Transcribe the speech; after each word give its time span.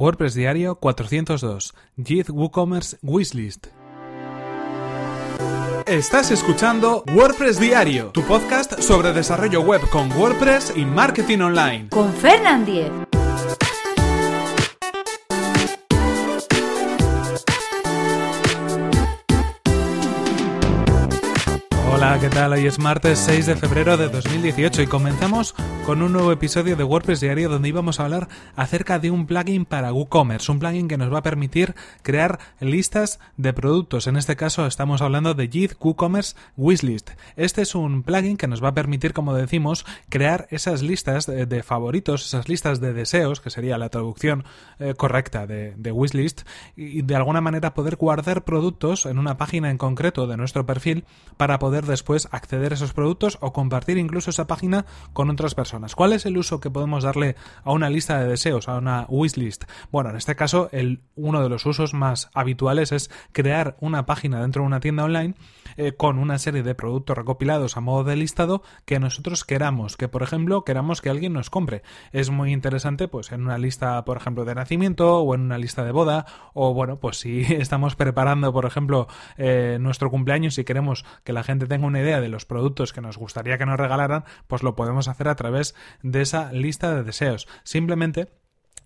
WordPress 0.00 0.32
Diario 0.32 0.76
402. 0.76 1.74
Git 2.02 2.30
WooCommerce 2.30 2.96
Wishlist. 3.02 3.66
Estás 5.86 6.30
escuchando 6.30 7.04
WordPress 7.14 7.60
Diario, 7.60 8.06
tu 8.06 8.22
podcast 8.22 8.80
sobre 8.80 9.12
desarrollo 9.12 9.60
web 9.60 9.82
con 9.90 10.10
WordPress 10.12 10.72
y 10.74 10.86
marketing 10.86 11.40
online. 11.40 11.88
Con 11.90 12.14
Fernand 12.14 12.64
Diez. 12.64 12.90
Hola, 22.02 22.18
¿qué 22.18 22.30
tal? 22.30 22.54
Hoy 22.54 22.66
es 22.66 22.78
martes 22.78 23.18
6 23.18 23.44
de 23.44 23.56
febrero 23.56 23.98
de 23.98 24.08
2018 24.08 24.80
y 24.80 24.86
comenzamos 24.86 25.54
con 25.84 26.00
un 26.00 26.14
nuevo 26.14 26.32
episodio 26.32 26.74
de 26.74 26.82
WordPress 26.82 27.20
Diario 27.20 27.50
donde 27.50 27.68
íbamos 27.68 28.00
a 28.00 28.04
hablar 28.04 28.28
acerca 28.56 28.98
de 28.98 29.10
un 29.10 29.26
plugin 29.26 29.66
para 29.66 29.92
WooCommerce, 29.92 30.50
un 30.50 30.60
plugin 30.60 30.88
que 30.88 30.96
nos 30.96 31.12
va 31.12 31.18
a 31.18 31.22
permitir 31.22 31.74
crear 32.00 32.38
listas 32.58 33.20
de 33.36 33.52
productos. 33.52 34.06
En 34.06 34.16
este 34.16 34.34
caso 34.34 34.66
estamos 34.66 35.02
hablando 35.02 35.34
de 35.34 35.48
Git 35.48 35.74
WooCommerce 35.78 36.36
Wishlist. 36.56 37.10
Este 37.36 37.60
es 37.60 37.74
un 37.74 38.02
plugin 38.02 38.38
que 38.38 38.48
nos 38.48 38.64
va 38.64 38.68
a 38.68 38.74
permitir, 38.74 39.12
como 39.12 39.34
decimos, 39.34 39.84
crear 40.08 40.46
esas 40.50 40.80
listas 40.80 41.26
de, 41.26 41.62
favoritos, 41.62 42.24
esas 42.24 42.48
listas 42.48 42.80
de 42.80 42.94
deseos, 42.94 43.42
que 43.42 43.50
sería 43.50 43.76
la 43.76 43.90
traducción 43.90 44.44
eh, 44.78 44.94
correcta 44.94 45.46
de, 45.46 45.74
de 45.76 45.92
wishlist, 45.92 46.42
y 46.76 47.02
de 47.02 47.16
alguna 47.16 47.42
manera 47.42 47.74
poder 47.74 47.96
guardar 47.96 48.44
productos 48.44 49.04
en 49.04 49.18
una 49.18 49.36
página 49.36 49.70
en 49.70 49.76
concreto 49.76 50.26
de 50.26 50.38
nuestro 50.38 50.64
perfil 50.64 51.04
para 51.36 51.58
poder 51.58 51.89
después 51.90 52.28
acceder 52.30 52.72
a 52.72 52.76
esos 52.76 52.92
productos 52.92 53.38
o 53.40 53.52
compartir 53.52 53.98
incluso 53.98 54.30
esa 54.30 54.46
página 54.46 54.86
con 55.12 55.28
otras 55.28 55.54
personas. 55.54 55.94
¿Cuál 55.94 56.12
es 56.12 56.24
el 56.26 56.38
uso 56.38 56.60
que 56.60 56.70
podemos 56.70 57.04
darle 57.04 57.36
a 57.64 57.72
una 57.72 57.90
lista 57.90 58.18
de 58.18 58.28
deseos, 58.28 58.68
a 58.68 58.78
una 58.78 59.06
wishlist? 59.08 59.64
Bueno, 59.90 60.10
en 60.10 60.16
este 60.16 60.36
caso, 60.36 60.68
el, 60.72 61.02
uno 61.16 61.42
de 61.42 61.48
los 61.48 61.66
usos 61.66 61.92
más 61.92 62.30
habituales 62.32 62.92
es 62.92 63.10
crear 63.32 63.76
una 63.80 64.06
página 64.06 64.40
dentro 64.40 64.62
de 64.62 64.66
una 64.66 64.80
tienda 64.80 65.04
online 65.04 65.34
eh, 65.80 65.94
con 65.94 66.18
una 66.18 66.38
serie 66.38 66.62
de 66.62 66.74
productos 66.74 67.16
recopilados 67.16 67.78
a 67.78 67.80
modo 67.80 68.04
de 68.04 68.14
listado 68.14 68.62
que 68.84 69.00
nosotros 69.00 69.46
queramos, 69.46 69.96
que 69.96 70.08
por 70.08 70.22
ejemplo 70.22 70.62
queramos 70.62 71.00
que 71.00 71.08
alguien 71.08 71.32
nos 71.32 71.48
compre. 71.48 71.80
Es 72.12 72.28
muy 72.28 72.52
interesante 72.52 73.08
pues 73.08 73.32
en 73.32 73.40
una 73.40 73.56
lista, 73.56 74.04
por 74.04 74.18
ejemplo, 74.18 74.44
de 74.44 74.54
nacimiento 74.54 75.20
o 75.20 75.34
en 75.34 75.40
una 75.40 75.56
lista 75.56 75.82
de 75.82 75.92
boda 75.92 76.26
o 76.52 76.74
bueno, 76.74 77.00
pues 77.00 77.16
si 77.16 77.40
estamos 77.48 77.96
preparando, 77.96 78.52
por 78.52 78.66
ejemplo, 78.66 79.08
eh, 79.38 79.78
nuestro 79.80 80.10
cumpleaños 80.10 80.58
y 80.58 80.64
queremos 80.64 81.06
que 81.24 81.32
la 81.32 81.44
gente 81.44 81.66
tenga 81.66 81.86
una 81.86 82.00
idea 82.00 82.20
de 82.20 82.28
los 82.28 82.44
productos 82.44 82.92
que 82.92 83.00
nos 83.00 83.16
gustaría 83.16 83.56
que 83.56 83.64
nos 83.64 83.80
regalaran, 83.80 84.24
pues 84.48 84.62
lo 84.62 84.76
podemos 84.76 85.08
hacer 85.08 85.28
a 85.28 85.34
través 85.34 85.74
de 86.02 86.20
esa 86.20 86.52
lista 86.52 86.94
de 86.94 87.04
deseos. 87.04 87.48
Simplemente 87.64 88.28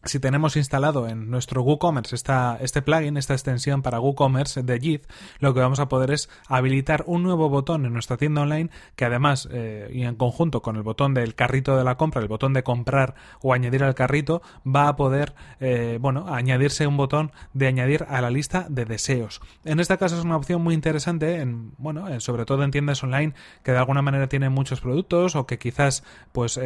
si 0.06 0.20
tenemos 0.20 0.56
instalado 0.56 1.08
en 1.08 1.30
nuestro 1.30 1.62
WooCommerce 1.62 2.14
esta, 2.14 2.58
este 2.60 2.82
plugin, 2.82 3.16
esta 3.16 3.34
extensión 3.34 3.82
para 3.82 4.00
WooCommerce 4.00 4.62
de 4.62 4.78
Git, 4.78 5.06
lo 5.38 5.54
que 5.54 5.60
vamos 5.60 5.80
a 5.80 5.88
poder 5.88 6.10
es 6.10 6.28
habilitar 6.48 7.04
un 7.06 7.22
nuevo 7.22 7.48
botón 7.48 7.86
en 7.86 7.92
nuestra 7.92 8.16
tienda 8.16 8.42
online 8.42 8.70
que 8.96 9.04
además, 9.04 9.48
eh, 9.50 9.90
y 9.92 10.02
en 10.02 10.16
conjunto 10.16 10.62
con 10.62 10.76
el 10.76 10.82
botón 10.82 11.14
del 11.14 11.34
carrito 11.34 11.76
de 11.76 11.84
la 11.84 11.96
compra, 11.96 12.20
el 12.20 12.28
botón 12.28 12.52
de 12.52 12.62
comprar 12.62 13.14
o 13.40 13.54
añadir 13.54 13.84
al 13.84 13.94
carrito, 13.94 14.42
va 14.64 14.88
a 14.88 14.96
poder, 14.96 15.34
eh, 15.60 15.98
bueno, 16.00 16.26
añadirse 16.32 16.86
un 16.86 16.96
botón 16.96 17.32
de 17.52 17.66
añadir 17.66 18.06
a 18.08 18.20
la 18.20 18.30
lista 18.30 18.66
de 18.68 18.84
deseos. 18.84 19.40
En 19.64 19.80
este 19.80 19.96
caso 19.98 20.18
es 20.18 20.24
una 20.24 20.36
opción 20.36 20.62
muy 20.62 20.74
interesante, 20.74 21.40
en, 21.40 21.72
bueno, 21.78 22.08
eh, 22.08 22.20
sobre 22.20 22.44
todo 22.44 22.62
en 22.62 22.70
tiendas 22.70 23.02
online 23.02 23.34
que 23.62 23.72
de 23.72 23.78
alguna 23.78 24.02
manera 24.02 24.28
tienen 24.28 24.52
muchos 24.52 24.80
productos 24.80 25.36
o 25.36 25.46
que 25.46 25.58
quizás 25.58 26.04
pues 26.32 26.60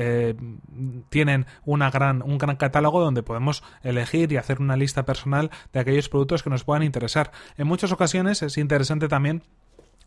tienen 1.08 1.46
una 1.64 1.90
gran, 1.90 2.22
un 2.22 2.38
gran 2.38 2.56
catálogo 2.56 3.00
donde 3.00 3.22
podemos 3.28 3.62
elegir 3.82 4.32
y 4.32 4.38
hacer 4.38 4.60
una 4.60 4.76
lista 4.76 5.04
personal 5.04 5.52
de 5.72 5.78
aquellos 5.78 6.08
productos 6.08 6.42
que 6.42 6.50
nos 6.50 6.64
puedan 6.64 6.82
interesar. 6.82 7.30
En 7.56 7.68
muchas 7.68 7.92
ocasiones 7.92 8.42
es 8.42 8.58
interesante 8.58 9.06
también 9.06 9.44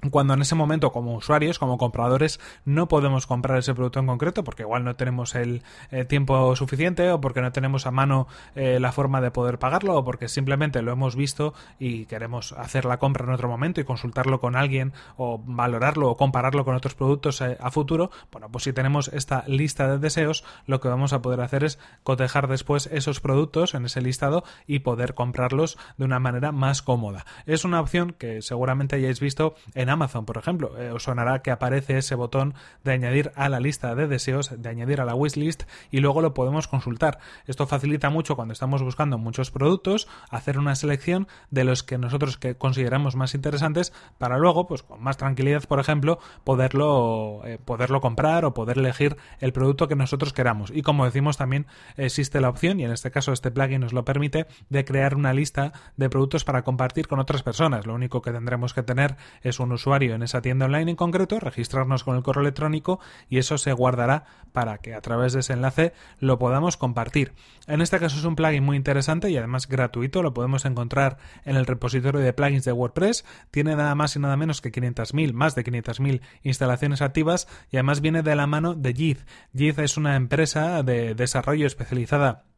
cuando 0.09 0.33
en 0.33 0.41
ese 0.41 0.55
momento 0.55 0.91
como 0.91 1.15
usuarios, 1.15 1.59
como 1.59 1.77
compradores, 1.77 2.39
no 2.65 2.87
podemos 2.87 3.27
comprar 3.27 3.59
ese 3.59 3.75
producto 3.75 3.99
en 3.99 4.07
concreto 4.07 4.43
porque 4.43 4.63
igual 4.63 4.83
no 4.83 4.95
tenemos 4.95 5.35
el 5.35 5.63
eh, 5.91 6.05
tiempo 6.05 6.55
suficiente 6.55 7.11
o 7.11 7.21
porque 7.21 7.41
no 7.41 7.51
tenemos 7.51 7.85
a 7.85 7.91
mano 7.91 8.27
eh, 8.55 8.79
la 8.79 8.91
forma 8.91 9.21
de 9.21 9.31
poder 9.31 9.59
pagarlo 9.59 9.95
o 9.95 10.03
porque 10.03 10.27
simplemente 10.27 10.81
lo 10.81 10.91
hemos 10.91 11.15
visto 11.15 11.53
y 11.79 12.05
queremos 12.05 12.53
hacer 12.53 12.85
la 12.85 12.97
compra 12.97 13.25
en 13.25 13.31
otro 13.31 13.47
momento 13.47 13.79
y 13.79 13.83
consultarlo 13.83 14.39
con 14.39 14.55
alguien 14.55 14.93
o 15.17 15.41
valorarlo 15.45 16.09
o 16.09 16.17
compararlo 16.17 16.65
con 16.65 16.75
otros 16.75 16.95
productos 16.95 17.41
eh, 17.41 17.57
a 17.59 17.69
futuro, 17.71 18.11
bueno, 18.31 18.49
pues 18.49 18.63
si 18.63 18.73
tenemos 18.73 19.09
esta 19.09 19.43
lista 19.47 19.87
de 19.87 19.99
deseos, 19.99 20.43
lo 20.65 20.79
que 20.79 20.87
vamos 20.87 21.13
a 21.13 21.21
poder 21.21 21.41
hacer 21.41 21.63
es 21.63 21.79
cotejar 22.03 22.47
después 22.47 22.87
esos 22.91 23.19
productos 23.19 23.75
en 23.75 23.85
ese 23.85 24.01
listado 24.01 24.43
y 24.65 24.79
poder 24.79 25.13
comprarlos 25.13 25.77
de 25.97 26.05
una 26.05 26.19
manera 26.19 26.51
más 26.51 26.81
cómoda. 26.81 27.25
Es 27.45 27.65
una 27.65 27.79
opción 27.79 28.15
que 28.17 28.41
seguramente 28.41 28.95
hayáis 28.95 29.19
visto 29.19 29.55
en 29.75 29.90
Amazon, 29.91 30.25
por 30.25 30.37
ejemplo. 30.37 30.77
Eh, 30.77 30.91
os 30.91 31.03
sonará 31.03 31.41
que 31.41 31.51
aparece 31.51 31.97
ese 31.97 32.15
botón 32.15 32.55
de 32.83 32.93
añadir 32.93 33.31
a 33.35 33.49
la 33.49 33.59
lista 33.59 33.93
de 33.95 34.07
deseos, 34.07 34.51
de 34.61 34.69
añadir 34.69 35.01
a 35.01 35.05
la 35.05 35.15
wishlist 35.15 35.63
y 35.91 35.99
luego 35.99 36.21
lo 36.21 36.33
podemos 36.33 36.67
consultar. 36.67 37.19
Esto 37.45 37.67
facilita 37.67 38.09
mucho 38.09 38.35
cuando 38.35 38.53
estamos 38.53 38.81
buscando 38.81 39.17
muchos 39.17 39.51
productos, 39.51 40.07
hacer 40.29 40.57
una 40.57 40.75
selección 40.75 41.27
de 41.49 41.63
los 41.63 41.83
que 41.83 41.97
nosotros 41.97 42.37
que 42.37 42.55
consideramos 42.55 43.15
más 43.15 43.35
interesantes 43.35 43.93
para 44.17 44.37
luego, 44.37 44.67
pues 44.67 44.83
con 44.83 45.01
más 45.01 45.17
tranquilidad, 45.17 45.63
por 45.65 45.79
ejemplo, 45.79 46.19
poderlo, 46.43 47.41
eh, 47.45 47.59
poderlo 47.63 48.01
comprar 48.01 48.45
o 48.45 48.53
poder 48.53 48.77
elegir 48.77 49.17
el 49.39 49.53
producto 49.53 49.87
que 49.87 49.95
nosotros 49.95 50.33
queramos. 50.33 50.71
Y 50.73 50.81
como 50.81 51.05
decimos, 51.05 51.37
también 51.37 51.67
existe 51.97 52.41
la 52.41 52.49
opción, 52.49 52.79
y 52.79 52.85
en 52.85 52.91
este 52.91 53.11
caso 53.11 53.33
este 53.33 53.51
plugin 53.51 53.81
nos 53.81 53.93
lo 53.93 54.05
permite, 54.05 54.47
de 54.69 54.85
crear 54.85 55.15
una 55.15 55.33
lista 55.33 55.73
de 55.97 56.09
productos 56.09 56.43
para 56.43 56.63
compartir 56.63 57.07
con 57.07 57.19
otras 57.19 57.43
personas. 57.43 57.85
Lo 57.85 57.93
único 57.93 58.21
que 58.21 58.31
tendremos 58.31 58.73
que 58.73 58.83
tener 58.83 59.17
es 59.41 59.59
un 59.59 59.71
usuario 59.71 59.80
en 59.85 60.21
esa 60.23 60.41
tienda 60.41 60.65
online 60.65 60.91
en 60.91 60.95
concreto, 60.95 61.39
registrarnos 61.39 62.03
con 62.03 62.15
el 62.15 62.23
correo 62.23 62.41
electrónico 62.41 62.99
y 63.29 63.39
eso 63.39 63.57
se 63.57 63.73
guardará 63.73 64.25
para 64.51 64.77
que 64.77 64.93
a 64.93 65.01
través 65.01 65.33
de 65.33 65.39
ese 65.39 65.53
enlace 65.53 65.93
lo 66.19 66.37
podamos 66.37 66.77
compartir. 66.77 67.33
En 67.67 67.81
este 67.81 67.99
caso 67.99 68.17
es 68.17 68.25
un 68.25 68.35
plugin 68.35 68.63
muy 68.63 68.77
interesante 68.77 69.29
y 69.29 69.37
además 69.37 69.67
gratuito, 69.67 70.21
lo 70.21 70.33
podemos 70.33 70.65
encontrar 70.65 71.17
en 71.45 71.55
el 71.55 71.65
repositorio 71.65 72.21
de 72.21 72.33
plugins 72.33 72.65
de 72.65 72.71
WordPress, 72.71 73.25
tiene 73.49 73.75
nada 73.75 73.95
más 73.95 74.15
y 74.15 74.19
nada 74.19 74.37
menos 74.37 74.61
que 74.61 74.71
500.000, 74.71 75.33
más 75.33 75.55
de 75.55 75.63
500.000 75.63 76.21
instalaciones 76.43 77.01
activas 77.01 77.47
y 77.71 77.77
además 77.77 78.01
viene 78.01 78.21
de 78.21 78.35
la 78.35 78.47
mano 78.47 78.75
de 78.75 78.93
Jith. 78.93 79.19
Jith 79.55 79.79
es 79.79 79.97
una 79.97 80.15
empresa 80.15 80.83
de 80.83 81.15
desarrollo 81.15 81.65
especializada 81.65 82.50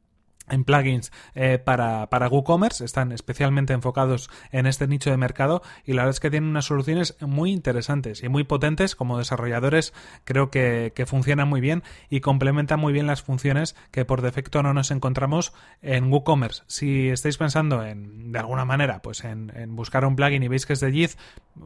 en 0.49 0.63
plugins 0.63 1.11
eh, 1.35 1.59
para, 1.59 2.09
para 2.09 2.27
WooCommerce, 2.27 2.83
están 2.85 3.11
especialmente 3.11 3.73
enfocados 3.73 4.29
en 4.51 4.65
este 4.65 4.87
nicho 4.87 5.09
de 5.09 5.17
mercado 5.17 5.61
y 5.85 5.93
la 5.93 6.03
verdad 6.03 6.15
es 6.15 6.19
que 6.19 6.29
tienen 6.29 6.49
unas 6.49 6.65
soluciones 6.65 7.15
muy 7.21 7.51
interesantes 7.51 8.23
y 8.23 8.29
muy 8.29 8.43
potentes 8.43 8.95
como 8.95 9.17
desarrolladores 9.17 9.93
creo 10.23 10.49
que, 10.49 10.93
que 10.95 11.05
funcionan 11.05 11.47
muy 11.47 11.61
bien 11.61 11.83
y 12.09 12.19
complementan 12.19 12.79
muy 12.79 12.93
bien 12.93 13.07
las 13.07 13.21
funciones 13.21 13.75
que 13.91 14.05
por 14.05 14.21
defecto 14.21 14.63
no 14.63 14.73
nos 14.73 14.91
encontramos 14.91 15.53
en 15.81 16.11
WooCommerce. 16.11 16.63
Si 16.67 17.09
estáis 17.09 17.37
pensando 17.37 17.83
en, 17.83 18.31
de 18.31 18.39
alguna 18.39 18.65
manera, 18.65 19.01
pues 19.01 19.23
en, 19.23 19.51
en 19.55 19.75
buscar 19.75 20.05
un 20.05 20.15
plugin 20.15 20.43
y 20.43 20.47
veis 20.47 20.65
que 20.65 20.73
es 20.73 20.79
de 20.79 20.91
Git, 20.91 21.11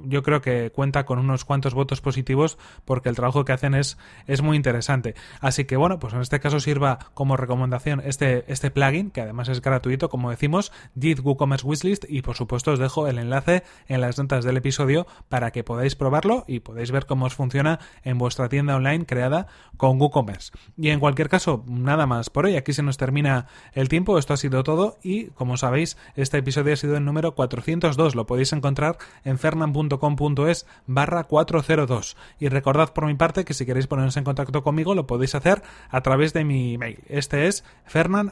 yo 0.04 0.24
creo 0.24 0.42
que 0.42 0.72
cuenta 0.72 1.06
con 1.06 1.20
unos 1.20 1.46
cuantos 1.46 1.74
votos 1.74 2.02
positivos 2.02 2.58
porque 2.86 3.10
el 3.10 3.16
trabajo 3.16 3.46
que 3.46 3.54
hacen 3.54 3.74
es, 3.74 3.98
es 4.26 4.42
muy 4.42 4.58
interesante. 4.58 5.16
Así 5.42 5.66
que 5.66 5.78
bueno, 5.78 6.00
pues 6.00 6.14
en 6.14 6.22
este 6.22 6.40
caso 6.40 6.60
sirva 6.60 7.00
como 7.14 7.38
recomendación 7.38 8.02
este, 8.04 8.46
este 8.52 8.72
plugin, 8.72 9.12
que 9.12 9.22
además 9.22 9.50
es 9.50 9.62
gratuito, 9.62 10.10
como 10.10 10.30
decimos, 10.30 10.72
Git 11.00 11.20
WooCommerce 11.20 11.66
Wishlist, 11.66 12.06
y 12.10 12.22
por 12.22 12.36
supuesto 12.36 12.72
os 12.72 12.80
dejo 12.80 13.08
el 13.08 13.18
enlace 13.18 13.64
en 13.88 14.02
las 14.02 14.18
notas 14.18 14.44
del 14.44 14.58
episodio 14.58 15.08
para 15.30 15.52
que 15.52 15.64
podáis 15.64 15.96
probarlo 15.96 16.44
y 16.48 16.60
podáis 16.60 16.92
ver 16.92 17.06
cómo 17.06 17.26
os 17.26 17.36
funciona 17.36 17.80
en 18.04 18.18
vuestra 18.18 18.50
tienda 18.50 18.76
online 18.76 19.06
creada 19.06 19.48
con 19.78 20.00
WooCommerce. 20.02 20.52
Y 20.78 20.90
en 20.90 21.00
cualquier 21.00 21.30
caso, 21.30 21.64
nada 21.68 22.06
más 22.06 22.30
por 22.30 22.46
hoy, 22.46 22.56
aquí 22.56 22.74
se 22.74 22.84
nos 22.84 22.98
termina 22.98 23.48
el 23.74 23.90
tiempo, 23.90 24.18
esto 24.18 24.34
ha 24.34 24.38
sido 24.38 24.64
todo 24.64 24.98
y 25.04 25.28
como 25.28 25.58
sabéis, 25.58 25.98
este 26.16 26.38
episodio 26.38 26.74
ha 26.74 26.78
sido 26.78 26.98
el 26.98 27.06
número 27.06 27.36
402, 27.36 28.16
lo 28.16 28.26
podéis 28.26 28.54
encontrar 28.54 28.98
en 29.24 29.38
fernan.com.es 29.78 30.66
barra 30.86 31.24
402. 31.26 32.18
Y 32.40 32.50
recordad 32.50 32.94
por 32.94 33.06
mi 33.06 33.16
parte 33.16 33.46
que 33.46 33.54
si 33.54 33.66
queréis 33.66 33.88
poneros 33.88 34.18
en 34.18 34.24
contacto 34.24 34.64
conmigo 34.64 34.96
lo 34.96 35.08
podéis 35.08 35.36
hacer 35.36 35.62
a 35.90 36.02
través 36.02 36.34
de 36.34 36.44
mi 36.44 36.76
email. 36.76 37.00
Este 37.08 37.48
es 37.48 37.64
fernan 37.86 38.32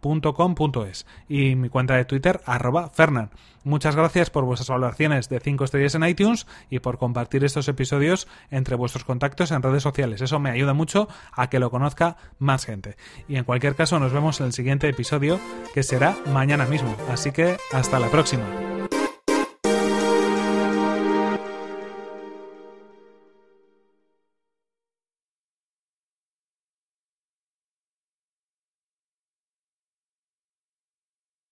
.com.es 0.00 1.06
y 1.28 1.56
mi 1.56 1.68
cuenta 1.68 1.96
de 1.96 2.04
Twitter 2.04 2.40
arroba 2.46 2.88
Fernan. 2.88 3.30
Muchas 3.64 3.96
gracias 3.96 4.30
por 4.30 4.44
vuestras 4.44 4.68
valoraciones 4.68 5.28
de 5.28 5.40
5 5.40 5.64
estrellas 5.64 5.94
en 5.96 6.04
iTunes 6.04 6.46
y 6.70 6.78
por 6.78 6.98
compartir 6.98 7.44
estos 7.44 7.66
episodios 7.68 8.28
entre 8.50 8.76
vuestros 8.76 9.04
contactos 9.04 9.50
en 9.50 9.62
redes 9.62 9.82
sociales. 9.82 10.20
Eso 10.20 10.38
me 10.38 10.50
ayuda 10.50 10.72
mucho 10.72 11.08
a 11.32 11.50
que 11.50 11.58
lo 11.58 11.70
conozca 11.70 12.16
más 12.38 12.64
gente. 12.64 12.96
Y 13.26 13.36
en 13.36 13.44
cualquier 13.44 13.74
caso 13.74 13.98
nos 13.98 14.12
vemos 14.12 14.40
en 14.40 14.46
el 14.46 14.52
siguiente 14.52 14.88
episodio 14.88 15.40
que 15.74 15.82
será 15.82 16.16
mañana 16.32 16.66
mismo. 16.66 16.96
Así 17.10 17.32
que 17.32 17.56
hasta 17.72 17.98
la 17.98 18.08
próxima. 18.08 18.77